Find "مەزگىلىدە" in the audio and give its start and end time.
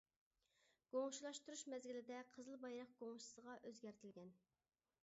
1.75-2.23